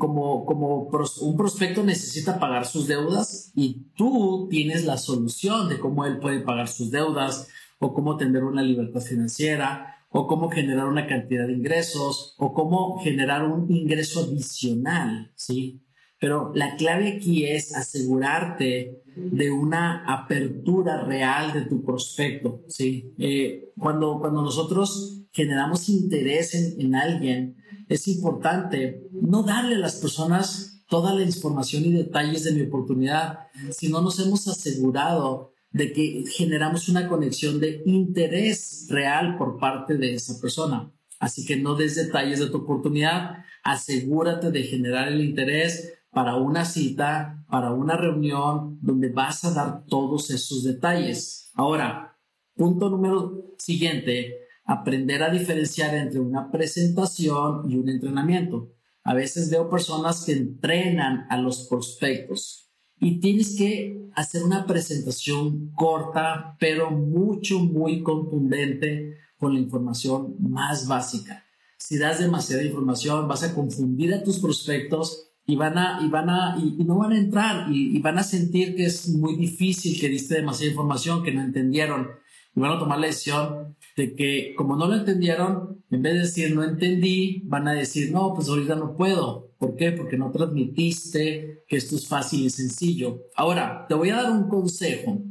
como, 0.00 0.44
como 0.44 0.90
un 1.20 1.36
prospecto 1.36 1.84
necesita 1.84 2.40
pagar 2.40 2.66
sus 2.66 2.88
deudas 2.88 3.52
y 3.54 3.84
tú 3.96 4.48
tienes 4.50 4.84
la 4.84 4.98
solución 4.98 5.68
de 5.68 5.78
cómo 5.78 6.04
él 6.04 6.18
puede 6.18 6.40
pagar 6.40 6.66
sus 6.66 6.90
deudas 6.90 7.46
o 7.78 7.94
cómo 7.94 8.16
tener 8.16 8.42
una 8.42 8.62
libertad 8.62 9.00
financiera 9.00 10.02
o 10.12 10.26
cómo 10.26 10.50
generar 10.50 10.86
una 10.86 11.06
cantidad 11.06 11.46
de 11.46 11.54
ingresos 11.54 12.34
o 12.38 12.52
cómo 12.52 13.02
generar 13.02 13.46
un 13.46 13.70
ingreso 13.74 14.20
adicional, 14.20 15.32
¿sí? 15.34 15.80
Pero 16.22 16.52
la 16.54 16.76
clave 16.76 17.16
aquí 17.16 17.46
es 17.46 17.74
asegurarte 17.74 19.02
de 19.16 19.50
una 19.50 20.04
apertura 20.06 21.02
real 21.02 21.52
de 21.52 21.62
tu 21.62 21.84
prospecto, 21.84 22.62
¿sí? 22.68 23.12
Eh, 23.18 23.72
cuando, 23.76 24.20
cuando 24.20 24.40
nosotros 24.40 25.24
generamos 25.32 25.88
interés 25.88 26.54
en, 26.54 26.80
en 26.80 26.94
alguien, 26.94 27.56
es 27.88 28.06
importante 28.06 29.02
no 29.10 29.42
darle 29.42 29.74
a 29.74 29.78
las 29.78 29.96
personas 29.96 30.84
toda 30.88 31.12
la 31.12 31.24
información 31.24 31.86
y 31.86 31.92
detalles 31.92 32.44
de 32.44 32.52
mi 32.52 32.62
oportunidad, 32.68 33.48
si 33.72 33.88
no 33.88 34.00
nos 34.00 34.20
hemos 34.20 34.46
asegurado 34.46 35.54
de 35.72 35.92
que 35.92 36.22
generamos 36.30 36.88
una 36.88 37.08
conexión 37.08 37.58
de 37.58 37.82
interés 37.84 38.86
real 38.88 39.36
por 39.38 39.58
parte 39.58 39.96
de 39.96 40.14
esa 40.14 40.40
persona. 40.40 40.88
Así 41.18 41.44
que 41.44 41.56
no 41.56 41.74
des 41.74 41.96
detalles 41.96 42.38
de 42.38 42.46
tu 42.46 42.58
oportunidad, 42.58 43.44
asegúrate 43.64 44.52
de 44.52 44.62
generar 44.62 45.08
el 45.08 45.20
interés 45.20 45.98
para 46.12 46.36
una 46.36 46.64
cita, 46.66 47.42
para 47.48 47.72
una 47.72 47.96
reunión 47.96 48.78
donde 48.82 49.08
vas 49.08 49.44
a 49.44 49.52
dar 49.52 49.84
todos 49.86 50.30
esos 50.30 50.62
detalles. 50.62 51.50
Ahora, 51.54 52.18
punto 52.54 52.90
número 52.90 53.54
siguiente, 53.58 54.42
aprender 54.64 55.22
a 55.22 55.30
diferenciar 55.30 55.94
entre 55.94 56.20
una 56.20 56.50
presentación 56.50 57.70
y 57.70 57.76
un 57.76 57.88
entrenamiento. 57.88 58.72
A 59.04 59.14
veces 59.14 59.50
veo 59.50 59.70
personas 59.70 60.24
que 60.24 60.32
entrenan 60.32 61.26
a 61.30 61.38
los 61.38 61.66
prospectos 61.66 62.70
y 63.00 63.18
tienes 63.18 63.56
que 63.56 64.08
hacer 64.14 64.42
una 64.42 64.66
presentación 64.66 65.72
corta, 65.74 66.56
pero 66.60 66.90
mucho, 66.90 67.58
muy 67.58 68.02
contundente 68.02 69.16
con 69.38 69.54
la 69.54 69.60
información 69.60 70.36
más 70.38 70.86
básica. 70.86 71.44
Si 71.78 71.98
das 71.98 72.20
demasiada 72.20 72.62
información, 72.62 73.26
vas 73.26 73.42
a 73.42 73.54
confundir 73.54 74.14
a 74.14 74.22
tus 74.22 74.38
prospectos 74.38 75.31
y 75.46 75.56
van 75.56 75.76
a, 75.76 76.00
y 76.02 76.08
van 76.08 76.30
a, 76.30 76.56
y, 76.58 76.84
no 76.84 76.98
van 76.98 77.12
a 77.12 77.18
entrar 77.18 77.66
y, 77.70 77.98
van 78.00 78.18
a 78.18 78.22
sentir 78.22 78.76
que 78.76 78.86
es 78.86 79.08
muy 79.08 79.36
difícil, 79.36 80.00
que 80.00 80.08
diste 80.08 80.36
demasiada 80.36 80.70
información, 80.70 81.22
que 81.22 81.32
no 81.32 81.42
entendieron 81.42 82.08
y 82.54 82.60
van 82.60 82.72
a 82.72 82.78
tomar 82.78 82.98
la 82.98 83.06
decisión 83.06 83.76
de 83.96 84.14
que 84.14 84.54
como 84.56 84.76
no 84.76 84.86
lo 84.86 84.94
entendieron, 84.94 85.82
en 85.90 86.02
vez 86.02 86.14
de 86.14 86.20
decir 86.20 86.54
no 86.54 86.62
entendí, 86.62 87.42
van 87.46 87.66
a 87.66 87.72
decir 87.72 88.12
no, 88.12 88.34
pues 88.34 88.48
ahorita 88.48 88.76
no 88.76 88.94
puedo. 88.96 89.52
¿Por 89.58 89.76
qué? 89.76 89.92
Porque 89.92 90.18
no 90.18 90.30
transmitiste 90.30 91.64
que 91.68 91.76
esto 91.76 91.96
es 91.96 92.06
fácil 92.06 92.44
y 92.44 92.50
sencillo. 92.50 93.22
Ahora, 93.36 93.86
te 93.88 93.94
voy 93.94 94.10
a 94.10 94.16
dar 94.16 94.32
un 94.32 94.48
consejo. 94.48 95.22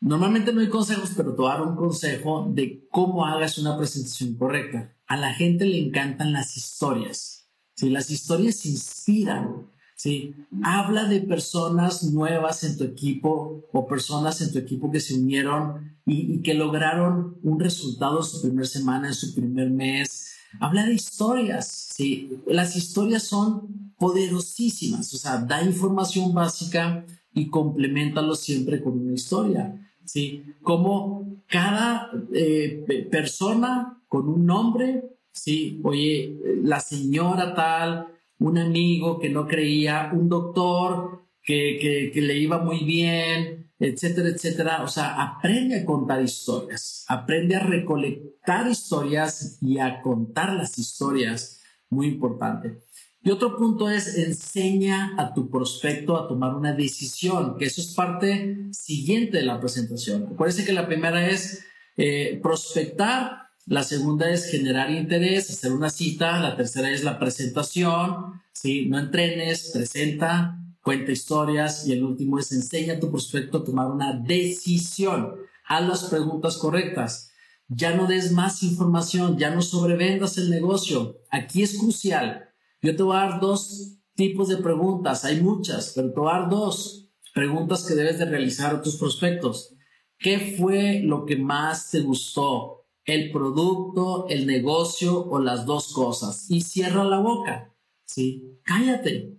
Normalmente 0.00 0.52
no 0.52 0.60
hay 0.60 0.68
consejos, 0.68 1.12
pero 1.16 1.32
te 1.32 1.42
voy 1.42 1.50
a 1.50 1.54
dar 1.54 1.62
un 1.62 1.76
consejo 1.76 2.50
de 2.52 2.88
cómo 2.90 3.24
hagas 3.24 3.56
una 3.58 3.76
presentación 3.78 4.36
correcta. 4.36 4.96
A 5.06 5.16
la 5.16 5.32
gente 5.32 5.64
le 5.64 5.78
encantan 5.78 6.32
las 6.32 6.56
historias. 6.56 7.41
¿Sí? 7.82 7.90
Las 7.90 8.10
historias 8.10 8.64
inspiran, 8.64 9.66
¿sí? 9.96 10.34
Habla 10.62 11.06
de 11.06 11.20
personas 11.20 12.04
nuevas 12.04 12.62
en 12.62 12.78
tu 12.78 12.84
equipo 12.84 13.64
o 13.72 13.86
personas 13.88 14.40
en 14.40 14.52
tu 14.52 14.58
equipo 14.58 14.90
que 14.92 15.00
se 15.00 15.14
unieron 15.14 15.98
y, 16.06 16.42
que 16.42 16.54
lograron 16.54 17.38
un 17.42 17.58
resultado 17.58 18.18
en 18.18 18.24
su 18.24 18.40
primera 18.40 18.66
semana, 18.66 19.08
en 19.08 19.14
su 19.14 19.34
primer 19.34 19.70
mes. 19.70 20.32
Habla 20.60 20.86
de 20.86 20.94
historias, 20.94 21.66
¿sí? 21.94 22.30
Las 22.46 22.76
historias 22.76 23.24
son 23.24 23.92
poderosísimas, 23.98 25.12
o 25.14 25.16
sea, 25.16 25.38
da 25.38 25.62
información 25.62 26.32
básica 26.32 27.04
y 27.34 27.48
complementalo 27.48 28.36
siempre 28.36 28.80
con 28.80 28.98
una 28.98 29.14
historia, 29.14 29.74
¿sí? 30.04 30.44
Como 30.62 31.42
cada 31.48 32.10
eh, 32.32 33.08
persona 33.10 34.00
con 34.08 34.28
un 34.28 34.46
nombre 34.46 35.12
Sí, 35.32 35.80
oye, 35.82 36.36
la 36.62 36.80
señora 36.80 37.54
tal, 37.54 38.08
un 38.38 38.58
amigo 38.58 39.18
que 39.18 39.30
no 39.30 39.46
creía, 39.46 40.10
un 40.12 40.28
doctor 40.28 41.22
que, 41.42 42.10
que, 42.12 42.20
le 42.20 42.36
iba 42.36 42.58
muy 42.58 42.84
bien, 42.84 43.70
etcétera, 43.78 44.28
etcétera. 44.28 44.82
O 44.82 44.88
sea, 44.88 45.20
aprende 45.20 45.80
a 45.80 45.84
contar 45.84 46.22
historias, 46.22 47.04
aprende 47.08 47.56
a 47.56 47.60
recolectar 47.60 48.68
historias 48.68 49.58
y 49.60 49.78
a 49.78 50.02
contar 50.02 50.52
las 50.54 50.78
historias, 50.78 51.60
muy 51.88 52.06
importante. 52.06 52.82
Y 53.24 53.30
otro 53.30 53.56
punto 53.56 53.88
es 53.88 54.18
enseña 54.18 55.14
a 55.16 55.32
tu 55.32 55.48
prospecto 55.48 56.16
a 56.16 56.26
tomar 56.26 56.54
una 56.54 56.72
decisión, 56.72 57.56
que 57.56 57.66
eso 57.66 57.80
es 57.80 57.94
parte 57.94 58.68
siguiente 58.72 59.38
de 59.38 59.44
la 59.44 59.60
presentación. 59.60 60.28
Acuérdense 60.32 60.64
que 60.64 60.72
la 60.72 60.86
primera 60.86 61.28
es 61.28 61.64
eh, 61.96 62.40
prospectar 62.42 63.42
la 63.66 63.84
segunda 63.84 64.28
es 64.30 64.50
generar 64.50 64.90
interés, 64.90 65.50
hacer 65.50 65.72
una 65.72 65.90
cita. 65.90 66.40
La 66.40 66.56
tercera 66.56 66.90
es 66.90 67.04
la 67.04 67.18
presentación. 67.18 68.42
¿sí? 68.52 68.86
No 68.86 68.98
entrenes, 68.98 69.70
presenta, 69.72 70.58
cuenta 70.82 71.12
historias. 71.12 71.86
Y 71.86 71.92
el 71.92 72.02
último 72.02 72.38
es 72.38 72.50
enseña 72.52 72.94
a 72.94 73.00
tu 73.00 73.10
prospecto 73.10 73.58
a 73.58 73.64
tomar 73.64 73.90
una 73.90 74.14
decisión. 74.14 75.36
Haz 75.66 75.88
las 75.88 76.04
preguntas 76.04 76.56
correctas. 76.56 77.30
Ya 77.68 77.94
no 77.94 78.06
des 78.06 78.32
más 78.32 78.62
información, 78.64 79.38
ya 79.38 79.54
no 79.54 79.62
sobrevendas 79.62 80.36
el 80.38 80.50
negocio. 80.50 81.20
Aquí 81.30 81.62
es 81.62 81.78
crucial. 81.78 82.50
Yo 82.82 82.96
te 82.96 83.02
voy 83.02 83.16
a 83.16 83.20
dar 83.20 83.40
dos 83.40 83.98
tipos 84.14 84.48
de 84.48 84.56
preguntas. 84.56 85.24
Hay 85.24 85.40
muchas, 85.40 85.92
pero 85.94 86.12
te 86.12 86.20
voy 86.20 86.30
a 86.30 86.40
dar 86.40 86.50
dos 86.50 87.10
preguntas 87.32 87.84
que 87.84 87.94
debes 87.94 88.18
de 88.18 88.24
realizar 88.24 88.74
a 88.74 88.82
tus 88.82 88.96
prospectos. 88.96 89.74
¿Qué 90.18 90.56
fue 90.58 91.00
lo 91.02 91.24
que 91.24 91.36
más 91.36 91.90
te 91.90 92.00
gustó? 92.00 92.81
El 93.04 93.32
producto, 93.32 94.26
el 94.28 94.46
negocio 94.46 95.26
o 95.26 95.40
las 95.40 95.66
dos 95.66 95.92
cosas 95.92 96.50
y 96.50 96.60
cierra 96.60 97.04
la 97.04 97.18
boca, 97.18 97.74
¿sí? 98.04 98.58
Cállate. 98.64 99.38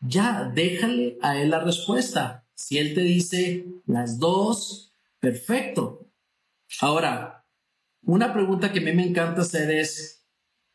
ya 0.00 0.50
déjale 0.54 1.18
a 1.22 1.40
él 1.40 1.50
la 1.50 1.60
respuesta. 1.60 2.46
Si 2.54 2.78
él 2.78 2.94
te 2.94 3.00
dice 3.00 3.66
las 3.86 4.18
dos, 4.18 4.92
perfecto. 5.18 6.10
Ahora, 6.80 7.46
una 8.02 8.32
pregunta 8.32 8.72
que 8.72 8.80
a 8.80 8.82
mí 8.82 8.92
me 8.92 9.06
encanta 9.06 9.42
hacer 9.42 9.70
es, 9.70 10.26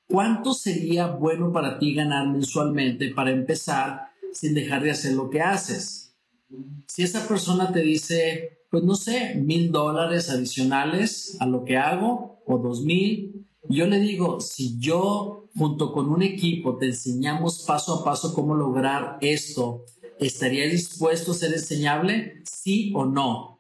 ¿cuánto 0.08 0.54
sería 0.54 1.08
bueno 1.08 1.52
para 1.52 1.78
ti 1.78 1.94
ganar 1.94 2.28
mensualmente 2.28 3.10
para 3.14 3.32
empezar 3.32 4.10
sin 4.34 4.56
dejar 4.56 4.82
de 4.84 4.92
hacer 4.92 5.14
lo 5.14 5.30
que 5.30 5.42
haces? 5.42 6.09
Si 6.88 7.04
esa 7.04 7.28
persona 7.28 7.72
te 7.72 7.82
dice, 7.82 8.64
pues 8.70 8.84
no 8.84 8.96
sé, 8.96 9.36
mil 9.36 9.72
dólares 9.72 10.30
adicionales 10.30 11.38
a 11.40 11.46
lo 11.46 11.64
que 11.64 11.78
hago 11.78 12.42
o 12.46 12.58
dos 12.58 12.82
mil, 12.82 13.48
yo 13.68 13.86
le 13.88 14.00
digo, 14.00 14.40
si 14.42 14.80
yo 14.80 15.50
junto 15.56 15.92
con 15.92 16.10
un 16.10 16.24
equipo 16.24 16.78
te 16.78 16.88
enseñamos 16.88 17.64
paso 17.68 17.96
a 17.96 18.04
paso 18.04 18.34
cómo 18.34 18.56
lograr 18.56 19.18
esto, 19.22 19.86
¿estaría 20.20 20.68
dispuesto 20.68 21.32
a 21.32 21.36
ser 21.36 21.54
enseñable? 21.54 22.42
Sí 22.46 22.92
o 22.96 23.06
no. 23.06 23.60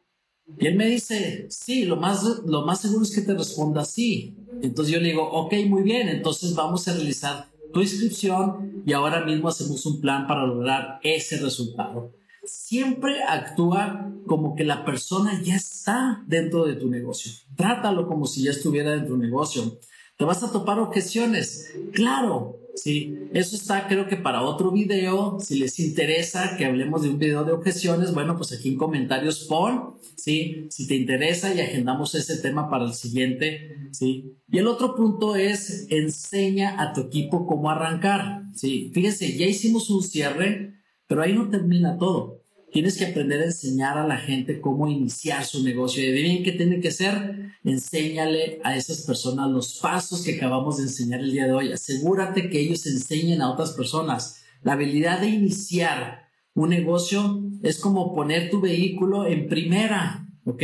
Y 0.57 0.65
él 0.65 0.75
me 0.75 0.87
dice, 0.87 1.45
sí, 1.49 1.85
lo 1.85 1.97
más, 1.97 2.23
lo 2.45 2.65
más 2.65 2.81
seguro 2.81 3.03
es 3.03 3.13
que 3.13 3.21
te 3.21 3.35
responda 3.35 3.85
sí. 3.85 4.35
Entonces 4.61 4.93
yo 4.93 4.99
le 4.99 5.09
digo, 5.09 5.29
ok, 5.29 5.53
muy 5.67 5.83
bien, 5.83 6.09
entonces 6.09 6.55
vamos 6.55 6.87
a 6.87 6.93
realizar 6.93 7.47
tu 7.71 7.81
inscripción 7.81 8.83
y 8.85 8.93
ahora 8.93 9.23
mismo 9.23 9.49
hacemos 9.49 9.85
un 9.85 10.01
plan 10.01 10.25
para 10.25 10.47
lograr 10.47 10.99
ese 11.03 11.37
resultado. 11.37 12.11
Siempre 12.51 13.23
actúa 13.23 14.11
como 14.25 14.55
que 14.55 14.63
la 14.63 14.85
persona 14.85 15.41
ya 15.43 15.55
está 15.55 16.23
dentro 16.27 16.65
de 16.65 16.75
tu 16.75 16.89
negocio. 16.89 17.31
Trátalo 17.55 18.07
como 18.07 18.25
si 18.25 18.43
ya 18.43 18.51
estuviera 18.51 18.91
dentro 18.91 19.15
tu 19.15 19.17
negocio. 19.17 19.79
¿Te 20.17 20.25
vas 20.25 20.43
a 20.43 20.51
topar 20.51 20.79
objeciones? 20.79 21.73
Claro, 21.93 22.59
sí. 22.75 23.17
Eso 23.33 23.55
está 23.55 23.87
creo 23.87 24.07
que 24.07 24.17
para 24.17 24.41
otro 24.41 24.71
video. 24.71 25.39
Si 25.39 25.57
les 25.57 25.79
interesa 25.79 26.57
que 26.57 26.65
hablemos 26.65 27.01
de 27.01 27.09
un 27.09 27.19
video 27.19 27.43
de 27.45 27.53
objeciones, 27.53 28.13
bueno, 28.13 28.35
pues 28.35 28.51
aquí 28.51 28.69
en 28.69 28.77
comentarios 28.77 29.45
pon, 29.45 29.95
sí, 30.17 30.67
si 30.69 30.87
te 30.87 30.95
interesa 30.95 31.53
y 31.53 31.61
agendamos 31.61 32.15
ese 32.15 32.37
tema 32.37 32.69
para 32.69 32.85
el 32.85 32.93
siguiente, 32.93 33.89
sí. 33.91 34.35
Y 34.51 34.57
el 34.57 34.67
otro 34.67 34.93
punto 34.95 35.35
es 35.37 35.87
enseña 35.89 36.81
a 36.81 36.93
tu 36.93 37.01
equipo 37.01 37.47
cómo 37.47 37.69
arrancar, 37.69 38.43
sí. 38.53 38.91
Fíjense, 38.93 39.37
ya 39.37 39.45
hicimos 39.45 39.89
un 39.89 40.03
cierre, 40.03 40.73
pero 41.07 41.21
ahí 41.21 41.33
no 41.33 41.49
termina 41.49 41.97
todo. 41.97 42.38
Tienes 42.71 42.97
que 42.97 43.05
aprender 43.05 43.41
a 43.41 43.45
enseñar 43.45 43.97
a 43.97 44.07
la 44.07 44.17
gente 44.17 44.61
cómo 44.61 44.87
iniciar 44.87 45.43
su 45.43 45.63
negocio. 45.63 46.07
Y 46.07 46.11
bien 46.11 46.43
qué 46.43 46.51
tiene 46.51 46.79
que 46.79 46.91
ser, 46.91 47.53
enséñale 47.63 48.59
a 48.63 48.75
esas 48.75 49.01
personas 49.01 49.49
los 49.49 49.79
pasos 49.79 50.21
que 50.21 50.35
acabamos 50.35 50.77
de 50.77 50.83
enseñar 50.83 51.21
el 51.21 51.31
día 51.31 51.45
de 51.45 51.53
hoy. 51.53 51.71
Asegúrate 51.71 52.49
que 52.49 52.59
ellos 52.59 52.85
enseñen 52.85 53.41
a 53.41 53.51
otras 53.51 53.71
personas. 53.71 54.43
La 54.61 54.73
habilidad 54.73 55.19
de 55.21 55.29
iniciar 55.29 56.27
un 56.53 56.69
negocio 56.69 57.43
es 57.63 57.79
como 57.79 58.13
poner 58.13 58.49
tu 58.49 58.61
vehículo 58.61 59.25
en 59.25 59.47
primera, 59.47 60.27
¿ok? 60.45 60.63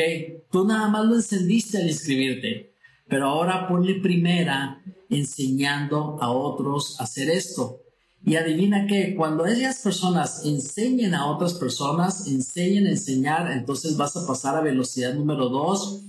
Tú 0.51 0.65
nada 0.65 0.87
más 0.89 1.05
lo 1.05 1.15
encendiste 1.15 1.79
al 1.79 1.87
inscribirte, 1.87 2.73
pero 3.07 3.27
ahora 3.27 3.67
ponle 3.67 3.95
primera 3.95 4.81
enseñando 5.09 6.17
a 6.21 6.29
otros 6.31 6.99
a 6.99 7.03
hacer 7.03 7.29
esto. 7.29 7.81
Y 8.25 8.37
adivina 8.37 8.87
que 8.87 9.13
cuando 9.15 9.45
esas 9.45 9.79
personas 9.81 10.45
enseñen 10.45 11.13
a 11.13 11.27
otras 11.27 11.53
personas, 11.53 12.27
enseñen 12.27 12.87
a 12.87 12.89
enseñar, 12.89 13.51
entonces 13.51 13.95
vas 13.97 14.17
a 14.17 14.25
pasar 14.25 14.55
a 14.55 14.61
velocidad 14.61 15.13
número 15.13 15.47
dos 15.47 16.01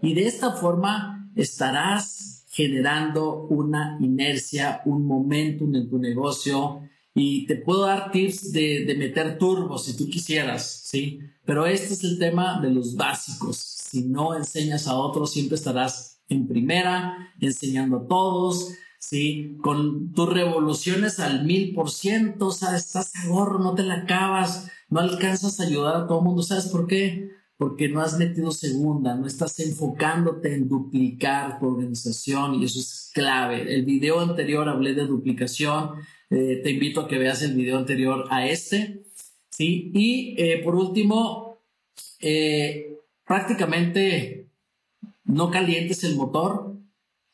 y 0.00 0.14
de 0.14 0.26
esta 0.26 0.52
forma 0.52 1.28
estarás 1.34 2.44
generando 2.50 3.48
una 3.50 3.98
inercia, 4.00 4.80
un 4.84 5.06
momentum 5.06 5.74
en 5.74 5.90
tu 5.90 5.98
negocio 5.98 6.82
y 7.14 7.46
te 7.46 7.56
puedo 7.56 7.86
dar 7.86 8.12
tips 8.12 8.52
de, 8.52 8.84
de 8.84 8.94
meter 8.94 9.36
turbo 9.36 9.76
si 9.76 9.96
tú 9.96 10.08
quisieras, 10.08 10.82
¿sí? 10.84 11.18
Pero 11.44 11.66
este 11.66 11.94
es 11.94 12.04
el 12.04 12.18
tema 12.18 12.60
de 12.60 12.70
los 12.70 12.94
básicos. 12.94 13.56
Si 13.56 14.04
no 14.04 14.36
enseñas 14.36 14.86
a 14.86 14.94
otros, 14.94 15.32
siempre 15.32 15.56
estarás 15.56 16.20
en 16.28 16.46
primera, 16.46 17.32
enseñando 17.40 17.98
a 17.98 18.06
todos, 18.06 18.68
¿sí? 19.08 19.56
Con 19.62 20.12
tus 20.12 20.32
revoluciones 20.32 21.20
al 21.20 21.44
mil 21.44 21.72
por 21.74 21.90
ciento, 21.90 22.50
¿sabes? 22.50 22.86
Estás 22.86 23.14
a 23.14 23.28
gorro, 23.28 23.60
no 23.60 23.74
te 23.74 23.84
la 23.84 23.98
acabas, 24.02 24.68
no 24.88 24.98
alcanzas 24.98 25.60
a 25.60 25.64
ayudar 25.64 25.96
a 25.96 26.06
todo 26.08 26.18
el 26.18 26.24
mundo, 26.24 26.42
¿sabes 26.42 26.66
por 26.66 26.88
qué? 26.88 27.30
Porque 27.56 27.88
no 27.88 28.00
has 28.00 28.18
metido 28.18 28.50
segunda, 28.50 29.14
no 29.14 29.26
estás 29.28 29.60
enfocándote 29.60 30.54
en 30.54 30.68
duplicar 30.68 31.60
tu 31.60 31.68
organización 31.68 32.56
y 32.56 32.64
eso 32.64 32.80
es 32.80 33.12
clave. 33.14 33.72
El 33.72 33.84
video 33.84 34.18
anterior 34.18 34.68
hablé 34.68 34.92
de 34.94 35.06
duplicación, 35.06 35.90
eh, 36.28 36.60
te 36.64 36.70
invito 36.72 37.02
a 37.02 37.08
que 37.08 37.18
veas 37.18 37.42
el 37.42 37.54
video 37.54 37.78
anterior 37.78 38.24
a 38.30 38.48
este, 38.48 39.04
¿sí? 39.50 39.92
Y 39.94 40.34
eh, 40.36 40.62
por 40.64 40.74
último, 40.74 41.58
eh, 42.18 42.98
prácticamente 43.24 44.48
no 45.24 45.48
calientes 45.52 46.02
el 46.02 46.16
motor, 46.16 46.65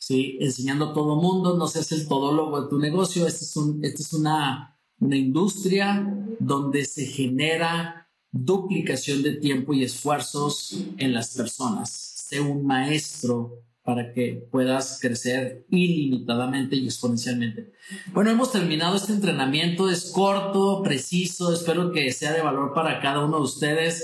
¿sí? 0.02 0.36
enseñando 0.40 0.86
a 0.86 0.92
todo 0.92 1.14
mundo, 1.14 1.56
no 1.56 1.68
seas 1.68 1.92
el 1.92 2.08
todólogo 2.08 2.60
de 2.60 2.68
tu 2.68 2.78
negocio, 2.78 3.24
esta 3.24 3.44
es, 3.44 3.56
un, 3.56 3.80
una, 4.18 4.76
una 4.98 5.16
industria 5.16 6.04
donde 6.40 6.84
se 6.84 7.06
genera 7.06 8.08
duplicación 8.32 9.22
de 9.22 9.36
tiempo 9.36 9.74
y 9.74 9.84
esfuerzos 9.84 10.76
en 10.98 11.14
las 11.14 11.36
personas. 11.36 11.90
Sé 11.90 12.40
un 12.40 12.66
maestro 12.66 13.60
para 13.84 14.12
que 14.12 14.44
puedas 14.50 14.98
crecer 15.00 15.66
ilimitadamente 15.70 16.74
y 16.74 16.86
exponencialmente. 16.86 17.72
Bueno, 18.12 18.30
hemos 18.30 18.50
terminado 18.50 18.96
este 18.96 19.12
entrenamiento, 19.12 19.88
es 19.88 20.10
corto, 20.10 20.82
preciso, 20.82 21.52
espero 21.52 21.92
que 21.92 22.10
sea 22.12 22.32
de 22.32 22.42
valor 22.42 22.74
para 22.74 23.00
cada 23.00 23.24
uno 23.24 23.36
de 23.36 23.44
ustedes. 23.44 24.02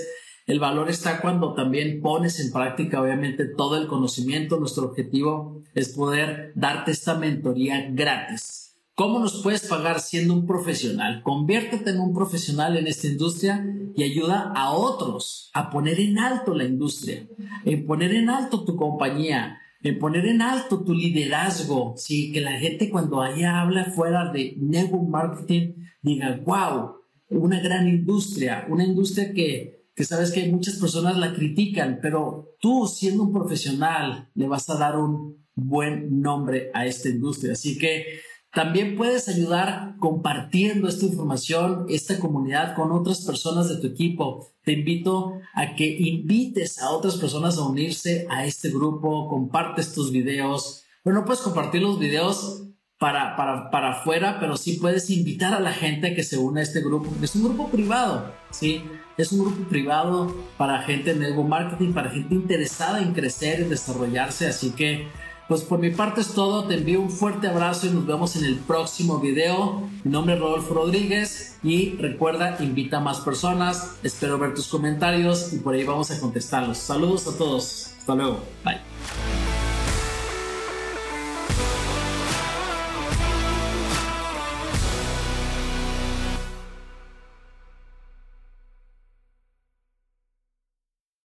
El 0.49 0.61
valor 0.61 0.89
está 0.89 1.21
cuando 1.21 1.53
también 1.53 2.01
pones 2.01 2.41
en 2.41 2.51
práctica, 2.51 3.03
obviamente, 3.03 3.45
todo 3.45 3.77
el 3.77 3.87
conocimiento. 3.87 4.59
Nuestro 4.59 4.87
objetivo 4.87 5.63
es 5.75 5.91
poder 5.91 6.53
darte 6.55 6.91
esta 6.91 7.17
mentoría 7.17 7.91
gratis. 7.91 8.75
¿Cómo 8.95 9.19
nos 9.19 9.43
puedes 9.43 9.67
pagar 9.67 10.01
siendo 10.01 10.33
un 10.33 10.47
profesional? 10.47 11.23
Conviértete 11.23 11.91
en 11.91 12.01
un 12.01 12.15
profesional 12.15 12.79
en 12.79 12.87
esta 12.87 13.09
industria 13.09 13.63
y 13.95 14.03
ayuda 14.05 14.51
a 14.57 14.73
otros 14.73 15.51
a 15.53 15.69
poner 15.69 16.01
en 16.01 16.19
alto 16.19 16.55
la 16.55 16.65
industria, 16.65 17.29
en 17.67 17.85
poner 17.85 18.15
en 18.15 18.31
alto 18.31 18.65
tu 18.65 18.75
compañía, 18.75 19.59
en 19.83 19.99
poner 19.99 20.25
en 20.25 20.41
alto 20.41 20.83
tu 20.83 20.95
liderazgo. 20.95 21.93
Sí, 21.99 22.33
que 22.33 22.41
la 22.41 22.53
gente 22.53 22.89
cuando 22.89 23.21
allá 23.21 23.61
habla 23.61 23.85
fuera 23.85 24.33
de 24.33 24.55
network 24.57 25.11
marketing 25.11 25.75
diga, 26.01 26.41
wow, 26.43 26.95
una 27.29 27.61
gran 27.61 27.87
industria, 27.87 28.67
una 28.71 28.85
industria 28.85 29.35
que 29.35 29.78
que 29.99 30.05
sabes 30.05 30.31
que 30.31 30.47
muchas 30.47 30.77
personas 30.77 31.17
la 31.17 31.35
critican, 31.35 31.99
pero 32.01 32.55
tú 32.61 32.87
siendo 32.87 33.25
un 33.25 33.33
profesional 33.33 34.31
le 34.37 34.47
vas 34.47 34.71
a 34.71 34.77
dar 34.77 34.97
un 34.97 35.45
buen 35.57 36.21
nombre 36.21 36.71
a 36.73 36.87
esta 36.87 37.09
industria. 37.09 37.55
Así 37.55 37.79
que 37.79 38.05
también 38.53 38.97
puedes 38.97 39.29
ayudar 39.29 39.97
compartiendo 39.99 40.87
esta 40.87 41.05
información, 41.05 41.87
esta 41.89 42.21
comunidad 42.21 42.77
con 42.77 42.93
otras 42.93 43.23
personas 43.23 43.69
de 43.69 43.79
tu 43.79 43.89
equipo. 43.89 44.47
Te 44.63 44.75
invito 44.75 45.33
a 45.53 45.75
que 45.75 45.97
invites 45.99 46.81
a 46.81 46.91
otras 46.91 47.17
personas 47.17 47.59
a 47.59 47.67
unirse 47.67 48.25
a 48.31 48.47
este 48.47 48.71
grupo, 48.71 49.27
compartes 49.27 49.93
tus 49.95 50.13
videos. 50.13 50.85
Bueno, 51.03 51.25
puedes 51.25 51.43
compartir 51.43 51.83
los 51.83 51.99
videos 51.99 52.68
para, 52.99 53.37
para, 53.37 53.71
para 53.71 53.91
afuera, 53.93 54.39
pero 54.41 54.57
sí 54.57 54.75
puedes 54.81 55.09
invitar 55.11 55.55
a 55.55 55.61
la 55.61 55.73
gente 55.73 56.09
a 56.09 56.15
que 56.15 56.25
se 56.25 56.37
una 56.37 56.61
a 56.61 56.63
este 56.65 56.81
grupo. 56.81 57.11
Es 57.23 57.35
un 57.37 57.45
grupo 57.45 57.69
privado, 57.69 58.33
¿sí? 58.51 58.83
Es 59.17 59.33
un 59.33 59.41
grupo 59.41 59.69
privado 59.69 60.35
para 60.57 60.83
gente 60.83 61.13
en 61.13 61.21
network 61.21 61.49
marketing, 61.49 61.93
para 61.93 62.11
gente 62.11 62.35
interesada 62.35 63.01
en 63.01 63.15
crecer, 63.15 63.61
en 63.61 63.69
desarrollarse. 63.69 64.49
Así 64.49 64.71
que, 64.71 65.09
pues 65.49 65.63
por 65.63 65.79
mi 65.79 65.91
parte 65.91 66.21
es 66.21 66.35
todo. 66.35 66.65
Te 66.65 66.75
envío 66.75 67.01
un 67.01 67.11
fuerte 67.11 67.47
abrazo 67.47 67.87
y 67.87 67.91
nos 67.91 68.07
vemos 68.07 68.37
en 68.37 68.45
el 68.45 68.57
próximo 68.57 69.19
video. 69.19 69.89
Mi 70.05 70.11
nombre 70.11 70.35
es 70.35 70.41
Rodolfo 70.41 70.75
Rodríguez 70.75 71.59
y 71.63 71.97
recuerda, 71.97 72.57
invita 72.61 72.99
a 72.99 73.01
más 73.01 73.21
personas. 73.21 73.97
Espero 74.03 74.39
ver 74.39 74.55
tus 74.55 74.69
comentarios 74.69 75.53
y 75.53 75.59
por 75.59 75.75
ahí 75.75 75.85
vamos 75.85 76.11
a 76.11 76.21
contestarlos. 76.21 76.79
Saludos 76.79 77.27
a 77.29 77.37
todos. 77.37 77.95
Hasta 77.99 78.15
luego. 78.15 78.41
Bye. 78.65 79.48